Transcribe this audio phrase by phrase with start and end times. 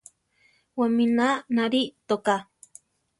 [0.79, 2.35] Wamína narí toká.